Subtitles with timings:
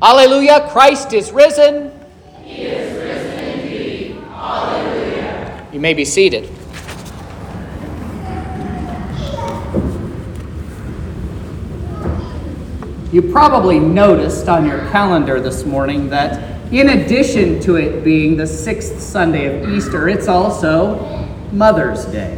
[0.00, 1.90] Alleluia, Christ is risen.
[2.44, 4.16] He is risen indeed.
[4.30, 5.66] Alleluia.
[5.72, 6.48] You may be seated.
[13.10, 18.46] You probably noticed on your calendar this morning that in addition to it being the
[18.46, 22.36] sixth Sunday of Easter, it's also Mother's Day.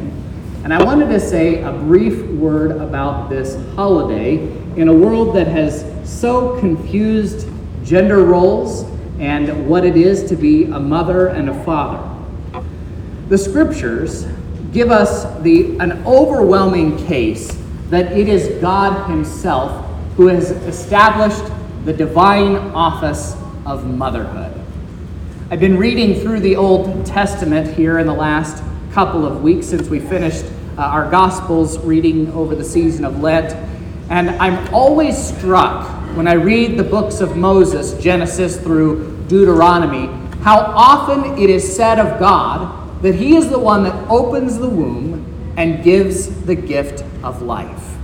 [0.62, 4.36] And I wanted to say a brief word about this holiday
[4.77, 7.50] in a world that has so confused
[7.91, 8.84] gender roles
[9.19, 12.09] and what it is to be a mother and a father.
[13.28, 14.28] The scriptures
[14.73, 19.84] give us the, an overwhelming case that it is God Himself
[20.16, 21.42] who has established
[21.84, 23.34] the divine office
[23.66, 24.57] of motherhood.
[25.51, 28.62] I've been reading through the Old Testament here in the last
[28.93, 30.45] couple of weeks since we finished
[30.79, 33.52] uh, our Gospels reading over the season of Lent,
[34.10, 40.06] and I'm always struck when I read the books of Moses, Genesis through Deuteronomy,
[40.42, 44.68] how often it is said of God that He is the one that opens the
[44.68, 47.96] womb and gives the gift of life.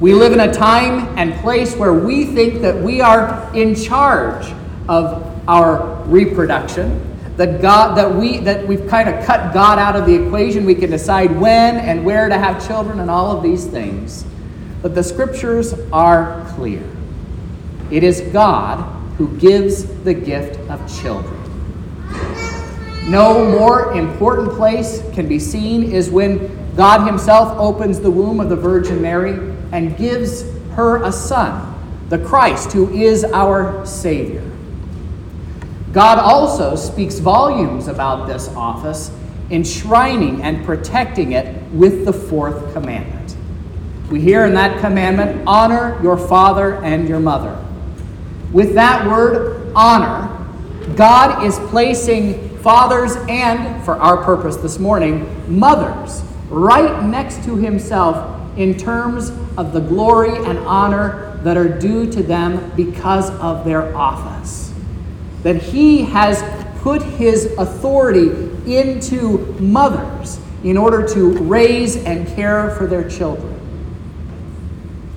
[0.00, 4.52] We live in a time and place where we think that we are in charge
[4.88, 7.00] of our reproduction,
[7.36, 10.64] that God that we that we've kind of cut God out of the equation.
[10.64, 14.24] We can decide when and where to have children and all of these things.
[14.82, 16.82] But the scriptures are clear.
[17.90, 18.82] It is God
[19.16, 21.40] who gives the gift of children.
[23.10, 28.48] No more important place can be seen is when God Himself opens the womb of
[28.48, 31.74] the Virgin Mary and gives her a son,
[32.08, 34.42] the Christ, who is our Savior.
[35.92, 39.12] God also speaks volumes about this office,
[39.50, 43.36] enshrining and protecting it with the fourth commandment.
[44.10, 47.63] We hear in that commandment, honor your father and your mother.
[48.54, 50.30] With that word, honor,
[50.94, 58.40] God is placing fathers and, for our purpose this morning, mothers right next to himself
[58.56, 63.92] in terms of the glory and honor that are due to them because of their
[63.96, 64.72] office.
[65.42, 66.40] That he has
[66.80, 68.28] put his authority
[68.72, 73.63] into mothers in order to raise and care for their children.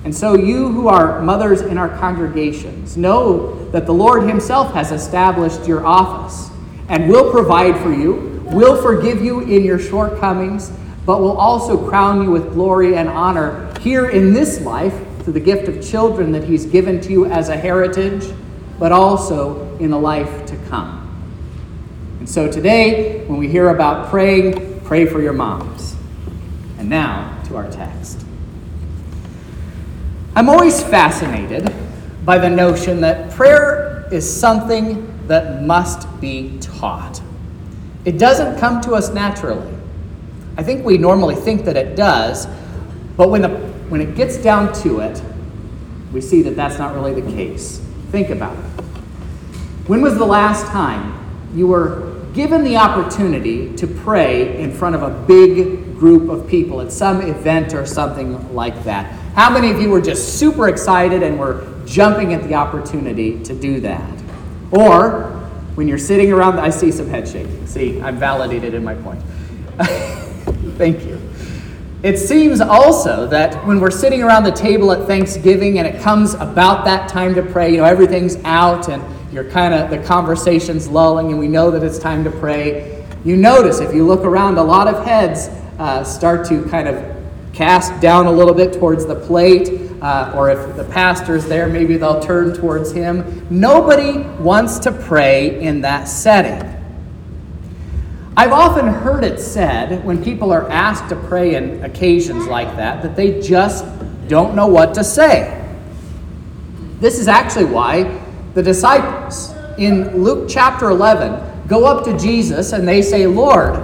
[0.08, 4.90] And so, you who are mothers in our congregations, know that the Lord Himself has
[4.90, 6.50] established your office
[6.88, 10.72] and will provide for you, will forgive you in your shortcomings,
[11.04, 15.40] but will also crown you with glory and honor here in this life through the
[15.40, 18.32] gift of children that He's given to you as a heritage,
[18.78, 21.04] but also in the life to come.
[22.18, 25.96] And so today, when we hear about praying, pray for your moms.
[26.78, 28.24] And now to our text.
[30.38, 31.68] I'm always fascinated
[32.24, 37.20] by the notion that prayer is something that must be taught.
[38.04, 39.68] It doesn't come to us naturally.
[40.56, 42.46] I think we normally think that it does,
[43.16, 43.48] but when, the,
[43.88, 45.20] when it gets down to it,
[46.12, 47.78] we see that that's not really the case.
[48.12, 48.84] Think about it.
[49.88, 51.18] When was the last time
[51.52, 56.80] you were given the opportunity to pray in front of a big group of people
[56.80, 59.12] at some event or something like that?
[59.34, 63.54] How many of you were just super excited and were jumping at the opportunity to
[63.54, 64.22] do that?
[64.70, 65.38] Or
[65.74, 67.66] when you're sitting around, I see some head shaking.
[67.66, 69.22] See, I'm validated in my point.
[70.76, 71.20] Thank you.
[72.02, 76.34] It seems also that when we're sitting around the table at Thanksgiving and it comes
[76.34, 79.02] about that time to pray, you know, everything's out and
[79.32, 83.04] you're kind of, the conversation's lulling and we know that it's time to pray.
[83.24, 87.17] You notice if you look around, a lot of heads uh, start to kind of
[87.52, 91.96] cast down a little bit towards the plate, uh, or if the pastor's there, maybe
[91.96, 93.46] they'll turn towards him.
[93.50, 96.74] Nobody wants to pray in that setting.
[98.36, 103.02] I've often heard it said when people are asked to pray in occasions like that
[103.02, 103.84] that they just
[104.28, 105.54] don't know what to say.
[107.00, 108.22] This is actually why
[108.54, 113.80] the disciples in Luke chapter 11 go up to Jesus and they say, Lord,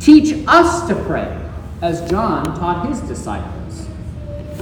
[0.00, 1.36] teach us to pray,
[1.82, 3.88] as John taught his disciples.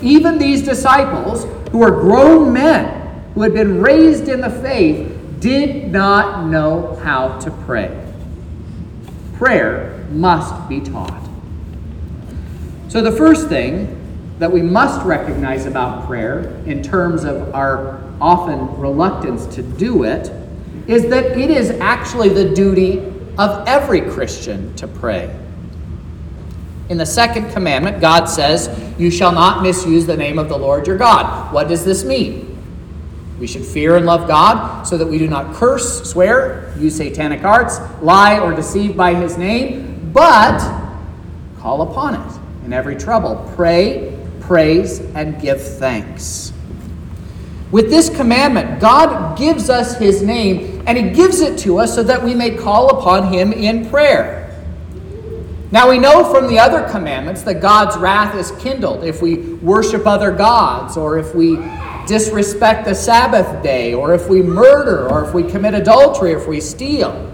[0.03, 5.93] Even these disciples, who are grown men who had been raised in the faith, did
[5.93, 8.07] not know how to pray
[9.37, 11.29] prayer must be taught.
[12.89, 13.93] So, the first thing
[14.39, 20.31] that we must recognize about prayer, in terms of our often reluctance to do it,
[20.87, 23.01] is that it is actually the duty
[23.39, 25.35] of every Christian to pray.
[26.89, 30.87] In the second commandment, God says, You shall not misuse the name of the Lord
[30.87, 31.53] your God.
[31.53, 32.57] What does this mean?
[33.41, 37.45] We should fear and love God so that we do not curse, swear, use satanic
[37.45, 40.59] arts, lie, or deceive by his name, but
[41.59, 43.51] call upon it in every trouble.
[43.55, 46.53] Pray, praise, and give thanks.
[47.73, 52.03] With this commandment, God gives us his name, and he gives it to us so
[52.05, 54.46] that we may call upon him in prayer.
[55.73, 60.07] Now we know from the other commandments that God's wrath is kindled if we worship
[60.07, 61.57] other gods, or if we
[62.07, 66.47] disrespect the Sabbath day, or if we murder, or if we commit adultery, or if
[66.47, 67.33] we steal.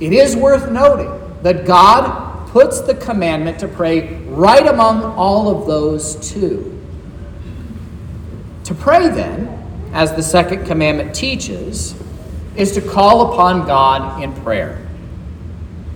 [0.00, 1.12] It is worth noting
[1.42, 6.78] that God puts the commandment to pray right among all of those too.
[8.64, 11.94] To pray, then, as the second commandment teaches,
[12.56, 14.86] is to call upon God in prayer.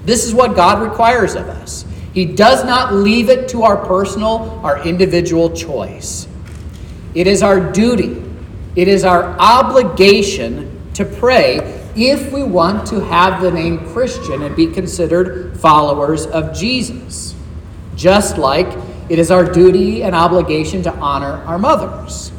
[0.04, 1.84] This is what God requires of us.
[2.12, 6.28] He does not leave it to our personal, our individual choice.
[7.14, 8.22] It is our duty,
[8.76, 11.58] it is our obligation to pray
[11.96, 17.34] if we want to have the name Christian and be considered followers of Jesus.
[17.96, 18.66] Just like
[19.08, 22.32] it is our duty and obligation to honor our mothers.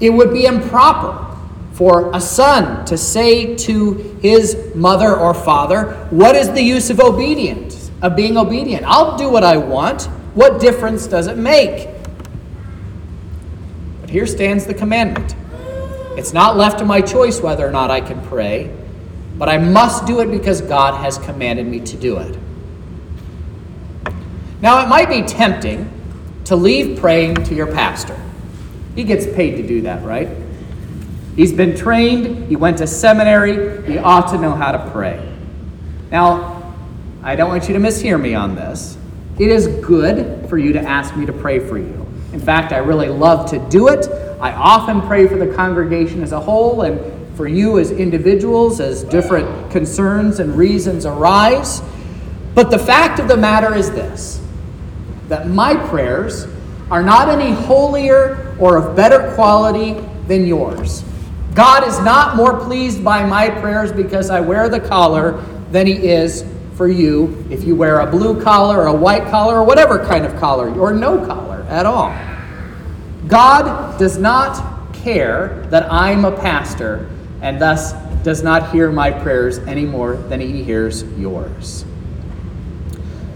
[0.00, 1.31] It would be improper
[1.72, 7.00] for a son to say to his mother or father, What is the use of
[7.00, 8.84] obedience, of being obedient?
[8.86, 10.04] I'll do what I want.
[10.34, 11.88] What difference does it make?
[14.00, 15.34] But here stands the commandment.
[16.16, 18.70] It's not left to my choice whether or not I can pray,
[19.38, 22.38] but I must do it because God has commanded me to do it.
[24.60, 25.90] Now, it might be tempting
[26.44, 28.18] to leave praying to your pastor.
[28.94, 30.28] He gets paid to do that, right?
[31.36, 35.28] He's been trained, he went to seminary, he ought to know how to pray.
[36.10, 36.74] Now,
[37.22, 38.98] I don't want you to mishear me on this.
[39.38, 42.06] It is good for you to ask me to pray for you.
[42.32, 44.06] In fact, I really love to do it.
[44.40, 47.00] I often pray for the congregation as a whole and
[47.36, 51.80] for you as individuals as different concerns and reasons arise.
[52.54, 54.40] But the fact of the matter is this
[55.28, 56.46] that my prayers
[56.90, 59.94] are not any holier or of better quality
[60.26, 61.04] than yours.
[61.54, 65.32] God is not more pleased by my prayers because I wear the collar
[65.70, 66.44] than He is
[66.76, 70.24] for you if you wear a blue collar or a white collar or whatever kind
[70.24, 72.16] of collar or no collar at all.
[73.28, 77.10] God does not care that I'm a pastor
[77.42, 81.84] and thus does not hear my prayers any more than He hears yours.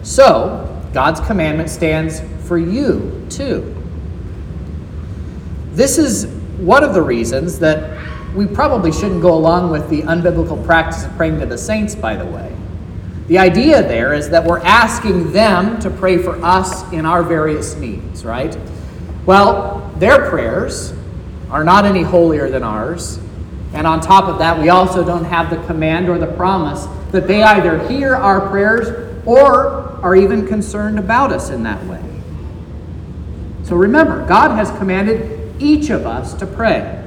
[0.02, 3.74] So, God's commandment stands for you too.
[5.72, 6.26] This is
[6.58, 8.05] one of the reasons that
[8.36, 12.14] we probably shouldn't go along with the unbiblical practice of praying to the saints, by
[12.14, 12.54] the way.
[13.28, 17.74] The idea there is that we're asking them to pray for us in our various
[17.76, 18.56] needs, right?
[19.24, 20.92] Well, their prayers
[21.50, 23.18] are not any holier than ours.
[23.72, 27.26] And on top of that, we also don't have the command or the promise that
[27.26, 32.02] they either hear our prayers or are even concerned about us in that way.
[33.64, 37.02] So remember, God has commanded each of us to pray.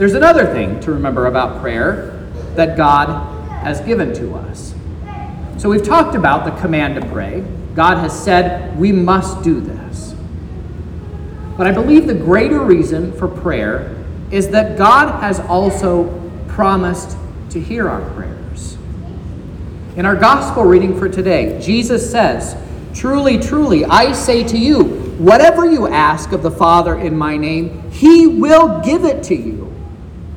[0.00, 4.74] There's another thing to remember about prayer that God has given to us.
[5.58, 7.44] So we've talked about the command to pray.
[7.74, 10.14] God has said we must do this.
[11.58, 13.94] But I believe the greater reason for prayer
[14.30, 17.18] is that God has also promised
[17.50, 18.78] to hear our prayers.
[19.96, 22.56] In our gospel reading for today, Jesus says,
[22.94, 24.82] Truly, truly, I say to you,
[25.18, 29.70] whatever you ask of the Father in my name, he will give it to you.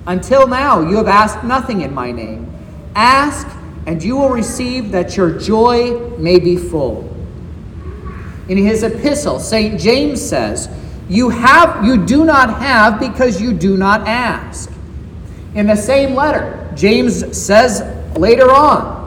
[0.06, 2.52] Until now, you have asked nothing in my name.
[2.96, 3.48] Ask,
[3.86, 7.10] and you will receive that your joy may be full.
[8.50, 9.80] In his epistle, St.
[9.80, 10.70] James says,
[11.10, 14.72] you have you do not have because you do not ask.
[15.54, 17.82] In the same letter, James says
[18.18, 19.02] later on,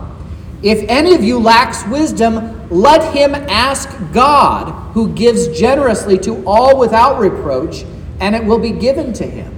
[0.63, 6.79] if any of you lacks wisdom, let him ask God, who gives generously to all
[6.79, 7.85] without reproach,
[8.21, 9.56] and it will be given to him.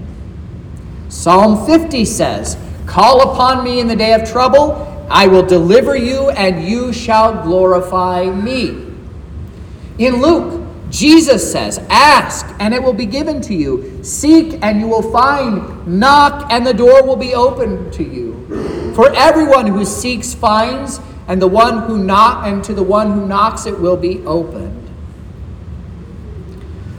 [1.09, 6.31] Psalm 50 says, Call upon me in the day of trouble, I will deliver you,
[6.31, 8.87] and you shall glorify me.
[9.99, 14.03] In Luke, Jesus says, Ask, and it will be given to you.
[14.05, 15.87] Seek, and you will find.
[15.87, 18.93] Knock, and the door will be opened to you.
[18.95, 23.27] For everyone who seeks finds, and the one who knock, and to the one who
[23.27, 24.75] knocks it will be opened.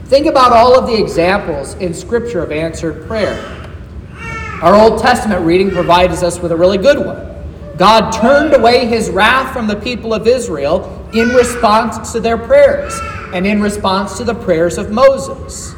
[0.06, 3.59] Think about all of the examples in Scripture of answered prayer.
[4.62, 7.25] Our Old Testament reading provides us with a really good one.
[7.78, 13.00] God turned away his wrath from the people of Israel in response to their prayers
[13.34, 15.74] and in response to the prayers of Moses.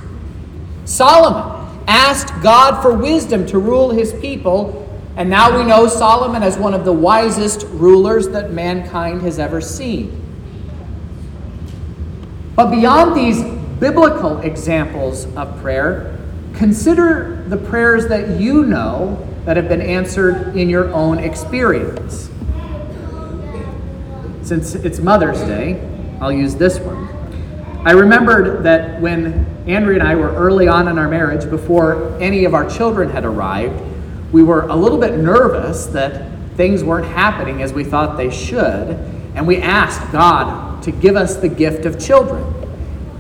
[0.86, 6.58] Solomon asked God for wisdom to rule his people, and now we know Solomon as
[6.58, 10.18] one of the wisest rulers that mankind has ever seen.
[12.56, 13.44] But beyond these
[13.80, 16.18] biblical examples of prayer,
[16.54, 22.30] consider the prayers that you know that have been answered in your own experience.
[24.44, 25.82] Since it's Mother's Day,
[26.20, 27.08] I'll use this one.
[27.86, 32.46] I remembered that when Andrea and I were early on in our marriage, before any
[32.46, 33.82] of our children had arrived,
[34.32, 38.90] we were a little bit nervous that things weren't happening as we thought they should,
[39.34, 42.44] and we asked God to give us the gift of children.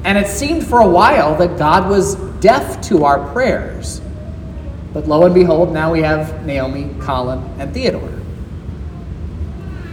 [0.03, 4.01] And it seemed for a while that God was deaf to our prayers.
[4.93, 8.19] But lo and behold, now we have Naomi, Colin, and Theodore.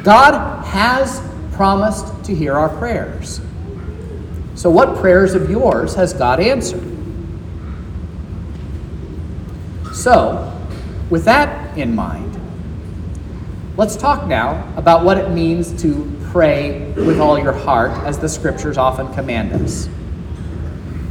[0.03, 3.41] God has promised to hear our prayers.
[4.55, 6.83] So, what prayers of yours has God answered?
[9.93, 10.53] So,
[11.11, 12.41] with that in mind,
[13.77, 18.29] let's talk now about what it means to pray with all your heart, as the
[18.29, 19.89] scriptures often command us.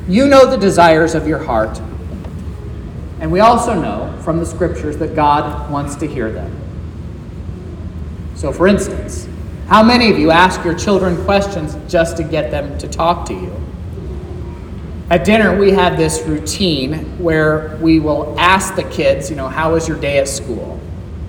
[0.08, 1.82] You know the desires of your heart,
[3.20, 6.54] and we also know from the scriptures that God wants to hear them.
[8.36, 9.28] So, for instance,
[9.68, 13.34] how many of you ask your children questions just to get them to talk to
[13.34, 13.54] you?
[15.10, 19.74] At dinner, we have this routine where we will ask the kids, you know, how
[19.74, 20.80] was your day at school?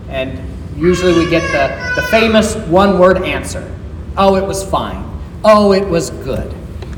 [0.09, 0.41] And
[0.77, 3.75] usually we get the, the famous one word answer
[4.17, 5.05] Oh, it was fine.
[5.45, 6.53] Oh, it was good.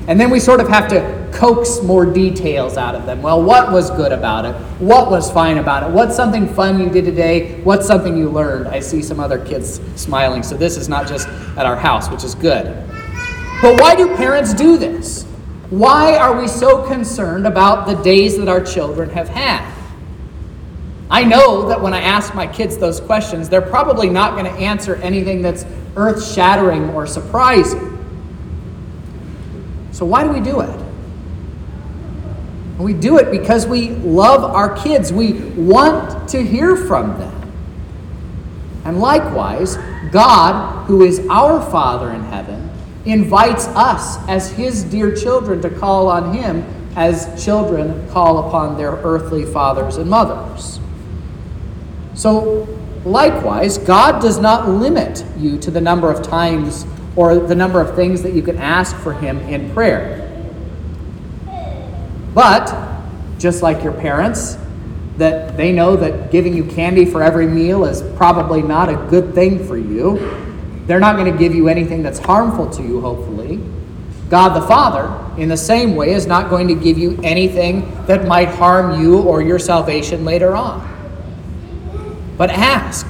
[0.09, 3.23] And then we sort of have to coax more details out of them.
[3.23, 4.55] Well, what was good about it?
[4.81, 5.91] What was fine about it?
[5.91, 7.61] What's something fun you did today?
[7.63, 8.69] What's something you learned?
[8.69, 12.25] I see some other kids smiling, so this is not just at our house, which
[12.25, 12.67] is good.
[13.63, 15.25] But why do parents do this?
[15.71, 19.71] Why are we so concerned about the days that our children have had?
[21.11, 24.61] I know that when I ask my kids those questions, they're probably not going to
[24.61, 27.99] answer anything that's earth shattering or surprising.
[29.93, 30.80] So, why do we do it?
[32.81, 35.13] We do it because we love our kids.
[35.13, 37.53] We want to hear from them.
[38.85, 39.77] And likewise,
[40.11, 42.71] God, who is our Father in heaven,
[43.05, 46.65] invites us as his dear children to call on him
[46.97, 50.81] as children call upon their earthly fathers and mothers.
[52.15, 52.67] So,
[53.05, 56.85] likewise, God does not limit you to the number of times
[57.17, 60.20] or the number of things that you can ask for him in prayer.
[62.35, 62.75] But,
[63.39, 64.57] just like your parents,
[65.17, 69.35] that they know that giving you candy for every meal is probably not a good
[69.35, 70.19] thing for you.
[70.87, 73.61] They're not going to give you anything that's harmful to you, hopefully.
[74.29, 78.27] God the Father, in the same way, is not going to give you anything that
[78.27, 80.87] might harm you or your salvation later on.
[82.39, 83.07] But ask.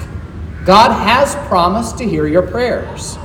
[0.65, 3.17] God has promised to hear your prayers.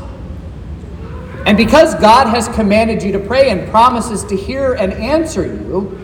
[1.47, 5.97] And because God has commanded you to pray and promises to hear and answer you,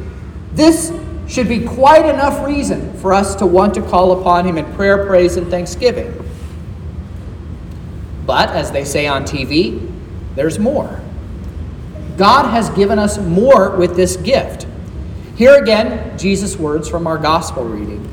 [0.52, 0.92] this
[1.26, 5.04] should be quite enough reason for us to want to call upon Him in prayer,
[5.04, 6.14] praise, and thanksgiving.
[8.24, 9.90] But, as they say on TV,
[10.36, 11.00] there's more.
[12.16, 14.66] God has given us more with this gift.
[15.34, 18.08] Here again, Jesus' words from our gospel reading.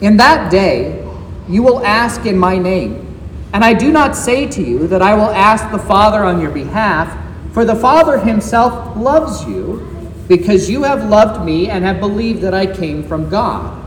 [0.00, 1.04] In that day,
[1.48, 3.05] you will ask in my name.
[3.52, 6.50] And I do not say to you that I will ask the Father on your
[6.50, 7.16] behalf,
[7.52, 9.86] for the Father himself loves you,
[10.28, 13.82] because you have loved me and have believed that I came from God.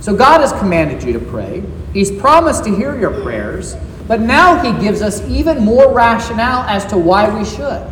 [0.00, 1.62] So God has commanded you to pray.
[1.92, 3.76] He's promised to hear your prayers,
[4.08, 7.86] but now he gives us even more rationale as to why we should.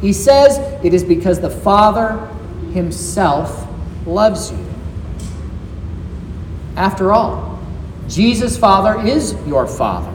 [0.00, 2.18] He says it is because the Father
[2.72, 3.66] himself
[4.06, 4.66] loves you.
[6.76, 7.47] After all,
[8.08, 10.14] Jesus' Father is your Father.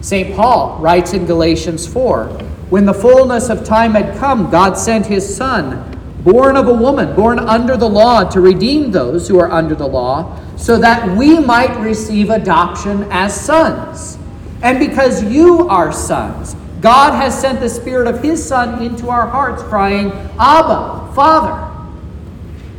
[0.00, 0.34] St.
[0.36, 2.26] Paul writes in Galatians 4
[2.70, 7.14] When the fullness of time had come, God sent his Son, born of a woman,
[7.16, 11.40] born under the law, to redeem those who are under the law, so that we
[11.40, 14.18] might receive adoption as sons.
[14.62, 19.26] And because you are sons, God has sent the Spirit of his Son into our
[19.26, 21.66] hearts, crying, Abba, Father.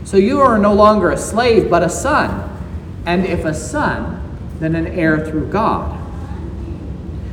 [0.06, 2.50] So you are no longer a slave, but a son.
[3.06, 4.17] And if a son,
[4.60, 5.96] then an heir through God.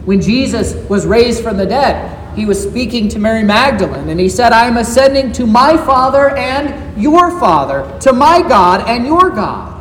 [0.05, 4.29] When Jesus was raised from the dead, he was speaking to Mary Magdalene, and he
[4.29, 9.31] said, I am ascending to my Father and your Father, to my God and your
[9.31, 9.73] God.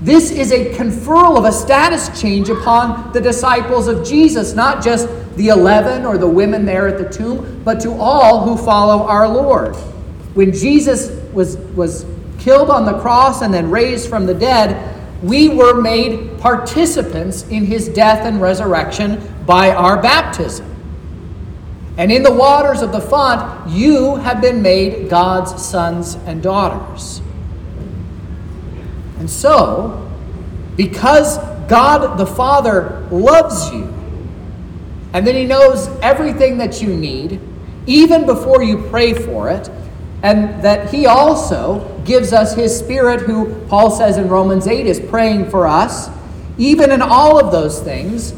[0.00, 5.08] This is a conferral of a status change upon the disciples of Jesus, not just
[5.36, 9.28] the eleven or the women there at the tomb, but to all who follow our
[9.28, 9.74] Lord.
[10.34, 12.04] When Jesus was, was
[12.38, 14.91] killed on the cross and then raised from the dead,
[15.22, 20.68] we were made participants in his death and resurrection by our baptism.
[21.96, 27.20] And in the waters of the font, you have been made God's sons and daughters.
[29.18, 30.10] And so,
[30.76, 31.38] because
[31.68, 33.92] God the Father loves you,
[35.12, 37.38] and that He knows everything that you need,
[37.86, 39.70] even before you pray for it,
[40.22, 45.00] and that He also gives us His Spirit, who Paul says in Romans 8 is
[45.00, 46.08] praying for us,
[46.58, 48.32] even in all of those things,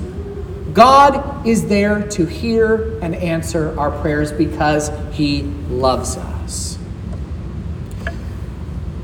[0.72, 6.78] God is there to hear and answer our prayers because He loves us.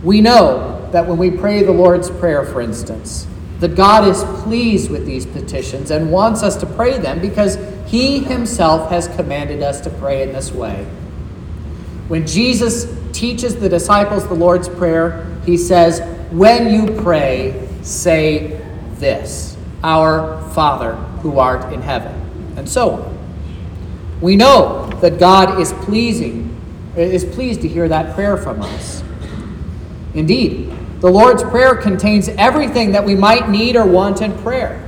[0.02, 3.26] We know that when we pray the Lord's Prayer, for instance,
[3.60, 8.20] that God is pleased with these petitions and wants us to pray them because He
[8.20, 10.87] Himself has commanded us to pray in this way.
[12.11, 16.00] When Jesus teaches the disciples the Lord's Prayer, He says,
[16.33, 18.61] When you pray, say
[18.95, 22.12] this Our Father who art in heaven,
[22.57, 23.19] and so on.
[24.21, 26.61] We know that God is pleasing,
[26.97, 29.05] is pleased to hear that prayer from us.
[30.12, 34.85] Indeed, the Lord's Prayer contains everything that we might need or want in prayer.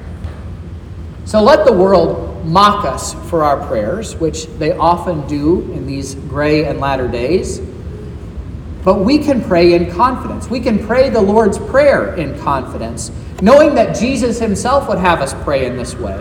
[1.25, 6.15] So let the world mock us for our prayers, which they often do in these
[6.15, 7.61] gray and latter days.
[8.85, 10.51] But we can pray in confidence.
[10.51, 15.35] We can pray the Lord's Prayer in confidence, knowing that Jesus himself would have us
[15.45, 16.21] pray in this way.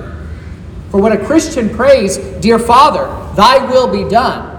[0.91, 4.51] For when a Christian prays, Dear Father, thy will be done,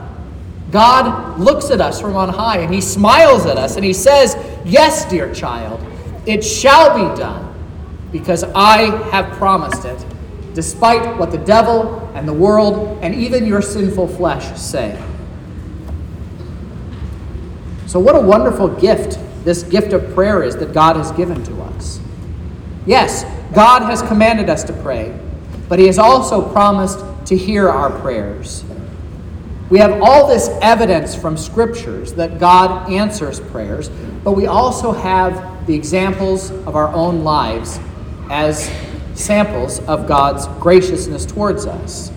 [0.70, 4.36] God looks at us from on high and he smiles at us and he says,
[4.64, 5.84] Yes, dear child,
[6.26, 7.54] it shall be done
[8.10, 10.04] because I have promised it,
[10.54, 15.00] despite what the devil and the world and even your sinful flesh say.
[17.86, 21.62] So, what a wonderful gift this gift of prayer is that God has given to
[21.62, 22.00] us.
[22.86, 25.18] Yes, God has commanded us to pray,
[25.68, 28.64] but He has also promised to hear our prayers.
[29.70, 33.88] We have all this evidence from scriptures that God answers prayers,
[34.22, 37.80] but we also have the examples of our own lives
[38.30, 38.70] as
[39.14, 42.12] samples of God's graciousness towards us.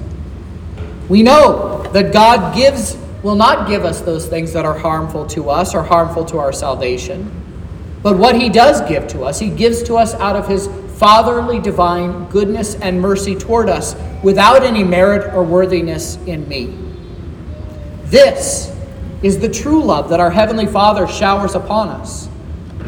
[1.09, 5.49] We know that God gives will not give us those things that are harmful to
[5.49, 7.31] us or harmful to our salvation.
[8.03, 10.67] But what he does give to us, he gives to us out of his
[10.99, 16.77] fatherly divine goodness and mercy toward us without any merit or worthiness in me.
[18.03, 18.71] This
[19.23, 22.29] is the true love that our Heavenly Father showers upon us.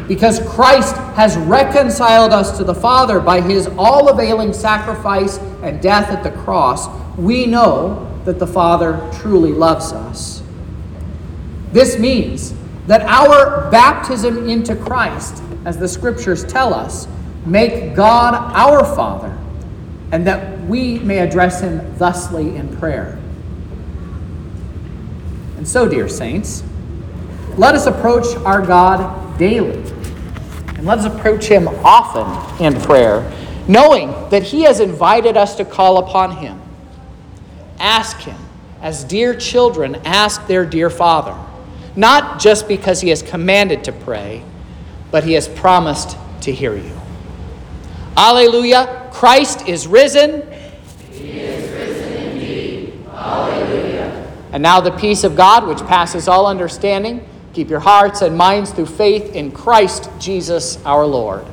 [0.08, 6.10] Because Christ has reconciled us to the Father by his all availing sacrifice and death
[6.10, 10.42] at the cross, we know that the Father truly loves us.
[11.72, 12.54] This means
[12.86, 17.06] that our baptism into Christ, as the scriptures tell us,
[17.44, 19.36] make God our Father,
[20.10, 23.18] and that we may address him thusly in prayer.
[25.58, 26.62] And so, dear saints,
[27.58, 29.82] let us approach our God daily.
[30.78, 33.30] And let us approach Him often in prayer,
[33.66, 36.62] knowing that He has invited us to call upon Him.
[37.80, 38.38] Ask Him,
[38.80, 41.36] as dear children ask their dear Father,
[41.96, 44.44] not just because He has commanded to pray,
[45.10, 46.96] but He has promised to hear you.
[48.16, 49.10] Alleluia!
[49.12, 50.48] Christ is risen.
[51.10, 53.04] He is risen indeed.
[53.08, 54.32] Alleluia.
[54.52, 58.70] And now the peace of God, which passes all understanding, keep your hearts and minds
[58.70, 61.44] through faith in Christ Jesus our Lord.